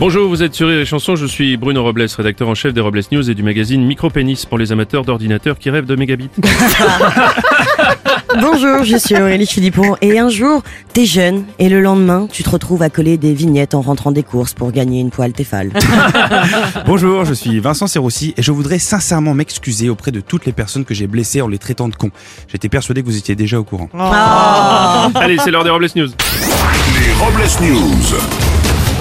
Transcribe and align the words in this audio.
Bonjour, 0.00 0.28
vous 0.28 0.42
êtes 0.42 0.54
sur 0.54 0.66
Rire 0.66 0.80
et 0.80 0.84
Chanson, 0.84 1.14
je 1.14 1.24
suis 1.24 1.56
Bruno 1.56 1.84
Robles, 1.84 2.06
rédacteur 2.16 2.48
en 2.48 2.56
chef 2.56 2.74
des 2.74 2.80
Robles 2.80 3.02
News 3.12 3.30
et 3.30 3.34
du 3.34 3.44
magazine 3.44 3.84
Micropénis 3.84 4.44
pour 4.48 4.58
les 4.58 4.72
amateurs 4.72 5.04
d'ordinateurs 5.04 5.56
qui 5.56 5.70
rêvent 5.70 5.86
de 5.86 5.94
mégabits. 5.94 6.30
Bonjour, 8.40 8.82
je 8.82 8.96
suis 8.96 9.14
Aurélie 9.14 9.46
Philippon 9.46 9.94
et 10.00 10.18
un 10.18 10.28
jour, 10.28 10.64
t'es 10.92 11.06
jeune 11.06 11.44
et 11.60 11.68
le 11.68 11.80
lendemain, 11.80 12.26
tu 12.30 12.42
te 12.42 12.50
retrouves 12.50 12.82
à 12.82 12.90
coller 12.90 13.18
des 13.18 13.34
vignettes 13.34 13.76
en 13.76 13.82
rentrant 13.82 14.10
des 14.10 14.24
courses 14.24 14.52
pour 14.52 14.72
gagner 14.72 15.00
une 15.00 15.10
poêle 15.10 15.32
Tefal. 15.32 15.70
Bonjour, 16.86 17.24
je 17.24 17.32
suis 17.32 17.60
Vincent 17.60 17.86
Serroussi 17.86 18.34
et 18.36 18.42
je 18.42 18.50
voudrais 18.50 18.80
sincèrement 18.80 19.34
m'excuser 19.34 19.88
auprès 19.88 20.10
de 20.10 20.20
toutes 20.20 20.44
les 20.44 20.52
personnes 20.52 20.84
que 20.84 20.94
j'ai 20.94 21.06
blessées 21.06 21.40
en 21.40 21.46
les 21.46 21.58
traitant 21.58 21.88
de 21.88 21.94
cons. 21.94 22.10
J'étais 22.48 22.68
persuadé 22.68 23.02
que 23.02 23.06
vous 23.06 23.16
étiez 23.16 23.36
déjà 23.36 23.60
au 23.60 23.64
courant. 23.64 23.88
Allez, 25.14 25.38
c'est 25.38 25.52
l'heure 25.52 25.62
des 25.62 25.70
Robles 25.70 25.86
News. 25.94 26.08
Les 26.08 27.12
Robles 27.12 27.44
News. 27.62 28.43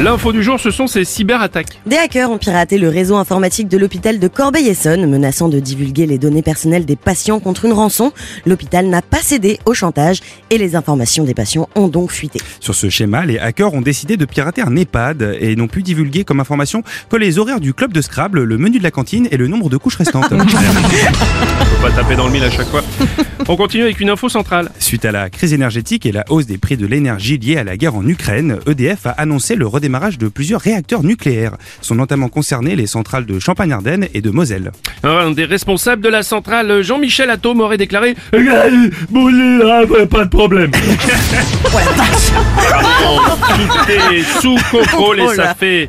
L'info 0.00 0.32
du 0.32 0.42
jour, 0.42 0.58
ce 0.58 0.72
sont 0.72 0.88
ces 0.88 1.04
cyberattaques. 1.04 1.78
Des 1.86 1.94
hackers 1.94 2.28
ont 2.28 2.36
piraté 2.36 2.78
le 2.78 2.88
réseau 2.88 3.14
informatique 3.14 3.68
de 3.68 3.78
l'hôpital 3.78 4.18
de 4.18 4.26
Corbeil-Essonne, 4.26 5.08
menaçant 5.08 5.48
de 5.48 5.60
divulguer 5.60 6.06
les 6.06 6.18
données 6.18 6.42
personnelles 6.42 6.84
des 6.84 6.96
patients 6.96 7.38
contre 7.38 7.64
une 7.64 7.72
rançon. 7.72 8.12
L'hôpital 8.44 8.86
n'a 8.88 9.02
pas 9.02 9.20
cédé 9.22 9.60
au 9.66 9.72
chantage 9.72 10.18
et 10.50 10.58
les 10.58 10.74
informations 10.74 11.22
des 11.22 11.32
patients 11.32 11.68
ont 11.76 11.86
donc 11.86 12.10
fuité. 12.10 12.40
Sur 12.58 12.74
ce 12.74 12.90
schéma, 12.90 13.24
les 13.24 13.38
hackers 13.38 13.72
ont 13.72 13.82
décidé 13.82 14.16
de 14.16 14.24
pirater 14.24 14.62
un 14.62 14.74
EHPAD 14.74 15.36
et 15.40 15.54
n'ont 15.54 15.68
pu 15.68 15.84
divulguer 15.84 16.24
comme 16.24 16.40
information 16.40 16.82
que 17.08 17.16
les 17.16 17.38
horaires 17.38 17.60
du 17.60 17.72
club 17.72 17.92
de 17.92 18.00
Scrabble, 18.00 18.42
le 18.42 18.58
menu 18.58 18.78
de 18.78 18.82
la 18.82 18.90
cantine 18.90 19.28
et 19.30 19.36
le 19.36 19.46
nombre 19.46 19.70
de 19.70 19.76
couches 19.76 19.96
restantes. 19.96 20.28
Faut 20.28 21.82
pas 21.82 21.92
taper 21.92 22.16
dans 22.16 22.26
le 22.26 22.32
mille 22.32 22.44
à 22.44 22.50
chaque 22.50 22.66
fois. 22.66 22.82
On 23.46 23.56
continue 23.56 23.84
avec 23.84 24.00
une 24.00 24.10
info 24.10 24.28
centrale. 24.28 24.70
Suite 24.80 25.04
à 25.04 25.12
la 25.12 25.30
crise 25.30 25.52
énergétique 25.52 26.04
et 26.04 26.12
la 26.12 26.24
hausse 26.30 26.46
des 26.46 26.58
prix 26.58 26.76
de 26.76 26.86
l'énergie 26.86 27.38
liée 27.38 27.58
à 27.58 27.64
la 27.64 27.76
guerre 27.76 27.94
en 27.94 28.06
Ukraine, 28.06 28.58
EDF 28.66 29.06
a 29.06 29.10
annoncé 29.10 29.54
le 29.54 29.66
redémarrage 29.68 29.83
de 29.88 30.28
plusieurs 30.28 30.60
réacteurs 30.60 31.02
nucléaires. 31.02 31.56
Sont 31.80 31.94
notamment 31.94 32.28
concernés 32.28 32.76
les 32.76 32.86
centrales 32.86 33.26
de 33.26 33.38
Champagne-Ardenne 33.38 34.08
et 34.14 34.20
de 34.20 34.30
Moselle. 34.30 34.72
Un 35.02 35.30
des 35.30 35.44
responsables 35.44 36.02
de 36.02 36.08
la 36.08 36.22
centrale, 36.22 36.82
Jean-Michel 36.82 37.30
Atome, 37.30 37.60
aurait 37.60 37.76
déclaré 37.78 38.14
euh, 38.34 40.06
Pas 40.06 40.24
de 40.24 40.30
problème. 40.30 40.70
Tout 43.54 43.90
est 43.90 44.22
sous 44.40 44.56
contrôle 44.70 45.20
et 45.20 45.24
Oh 45.26 45.34
ça 45.34 45.44
là. 45.44 45.54
fait 45.54 45.88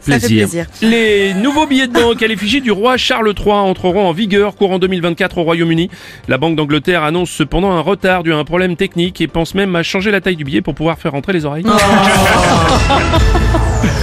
Ça 0.00 0.18
fait 0.20 0.26
plaisir. 0.26 0.66
Les 0.82 1.34
nouveaux 1.34 1.66
billets 1.66 1.86
de 1.86 1.92
banque 1.92 2.22
à 2.22 2.26
l'effigie 2.26 2.60
du 2.60 2.70
roi 2.70 2.96
Charles 2.96 3.32
III 3.38 3.52
entreront 3.52 4.06
en 4.08 4.12
vigueur 4.12 4.54
courant 4.56 4.78
2024 4.78 5.38
au 5.38 5.42
Royaume-Uni. 5.42 5.90
La 6.28 6.38
Banque 6.38 6.56
d'Angleterre 6.56 7.02
annonce 7.02 7.30
cependant 7.30 7.72
un 7.72 7.80
retard 7.80 8.22
dû 8.22 8.32
à 8.32 8.36
un 8.36 8.44
problème 8.44 8.76
technique 8.76 9.20
et 9.20 9.28
pense 9.28 9.54
même 9.54 9.74
à 9.76 9.82
changer 9.82 10.10
la 10.10 10.20
taille 10.20 10.36
du 10.36 10.44
billet 10.44 10.60
pour 10.60 10.74
pouvoir 10.74 10.98
faire 10.98 11.12
rentrer 11.12 11.32
les 11.32 11.44
oreilles. 11.44 11.64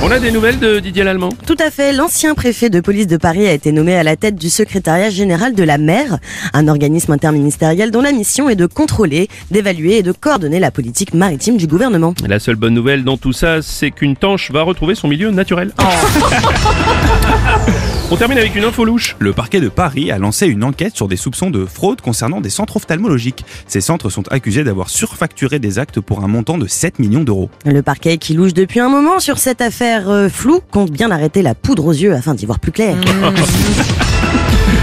On 0.02 0.12
a 0.12 0.20
des 0.20 0.32
nouvelles 0.32 0.60
de 0.60 0.80
Didier 0.80 1.04
Lallemand? 1.04 1.34
Tout 1.46 1.58
à 1.60 1.70
fait, 1.70 1.92
l'ancien 1.92 2.34
préfet 2.34 2.70
de 2.70 2.80
police 2.80 3.08
de 3.08 3.18
Paris 3.18 3.46
a 3.48 3.52
été 3.52 3.74
nommé 3.74 3.96
à 3.96 4.04
la 4.04 4.16
tête 4.16 4.36
du 4.36 4.50
secrétariat 4.50 5.10
général 5.10 5.54
de 5.54 5.64
la 5.64 5.78
mer, 5.78 6.20
un 6.54 6.70
organisme 6.70 7.12
interministériel 7.12 7.92
dont 7.92 8.02
la 8.02 8.14
mission 8.14 8.50
est 8.50 8.56
de 8.56 8.66
contrôler, 8.66 9.28
d'évaluer 9.52 9.98
et 9.98 10.04
de 10.04 10.14
coordonner 10.14 10.60
la 10.60 10.72
politique 10.72 11.14
maritime 11.14 11.58
du 11.58 11.68
gouvernement. 11.68 12.14
La 12.26 12.40
seule 12.40 12.56
bonne 12.56 12.74
nouvelle 12.74 13.04
dans 13.04 13.18
tout 13.18 13.34
ça, 13.34 13.62
c'est 13.62 13.92
qu'une 13.92 14.16
tanche 14.16 14.52
va 14.52 14.64
retrouver 14.64 14.96
son 14.96 15.10
milieu 15.10 15.32
naturel. 15.32 15.74
On 18.12 18.16
termine 18.16 18.40
avec 18.40 18.56
une 18.56 18.64
info 18.64 18.86
louche. 18.86 19.16
Le 19.20 19.34
parquet 19.34 19.60
de 19.60 19.70
Paris 19.70 20.12
a 20.12 20.18
lancé 20.18 20.48
une 20.48 20.64
enquête 20.64 20.96
sur 20.96 21.08
des 21.08 21.16
soupçons 21.16 21.52
de 21.52 21.64
fraude 21.66 22.02
concernant 22.02 22.42
des 22.42 22.50
centres 22.50 22.78
ophtalmologiques. 22.78 23.46
Ces 23.68 23.82
centres 23.82 24.10
sont 24.10 24.28
accusés 24.32 24.64
d'avoir 24.64 24.90
surfacturé 24.90 25.60
des 25.60 25.78
actes 25.78 26.00
pour 26.00 26.24
un 26.24 26.28
montant 26.28 26.58
de 26.58 26.66
7 26.66 26.98
millions 26.98 27.24
d'euros. 27.24 27.52
Le 27.66 27.84
parquet 27.84 28.18
qui 28.18 28.34
louche 28.34 28.56
depuis 28.56 28.80
un 28.80 28.90
moment 28.90 29.20
sur 29.20 29.38
cette 29.38 29.62
affaire 29.62 30.10
euh, 30.10 30.28
floue 30.28 30.60
compte 30.72 30.90
bien 30.90 31.12
arrêter 31.12 31.44
la 31.44 31.54
poudre 31.54 31.86
aux 31.86 31.92
yeux 31.94 32.16
afin 32.16 32.34
d'y 32.34 32.48
voir 32.48 32.60
plus 32.60 32.72
clair. 32.72 32.96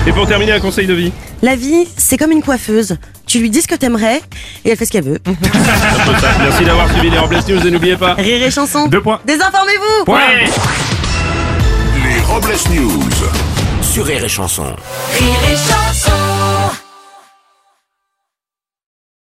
Et 0.06 0.12
pour 0.12 0.28
terminer, 0.28 0.52
un 0.52 0.60
conseil 0.60 0.86
de 0.86 0.94
vie. 0.94 1.10
La 1.42 1.56
vie, 1.56 1.88
c'est 1.96 2.16
comme 2.16 2.30
une 2.30 2.42
coiffeuse. 2.42 2.96
Tu 3.26 3.40
lui 3.40 3.50
dis 3.50 3.60
ce 3.60 3.66
que 3.66 3.74
t'aimerais 3.74 4.20
et 4.64 4.70
elle 4.70 4.76
fait 4.76 4.86
ce 4.86 4.92
qu'elle 4.92 5.02
veut. 5.04 5.18
Merci 6.38 6.64
d'avoir 6.64 6.88
suivi 6.92 7.10
les 7.10 7.18
Robles 7.18 7.38
News 7.48 7.66
et 7.66 7.70
n'oubliez 7.72 7.96
pas. 7.96 8.14
Rire 8.14 8.40
et 8.40 8.50
chanson. 8.52 8.86
Deux 8.86 9.00
points. 9.00 9.20
Désinformez-vous 9.26 10.12
Ouais. 10.12 10.44
Les 12.26 12.32
Robles 12.32 12.56
News. 12.70 13.82
Sur 13.82 14.06
Rire 14.06 14.24
et 14.24 14.28
Chanson. 14.28 14.64
Rire 14.64 15.36
et 15.50 15.56
chanson 15.56 16.15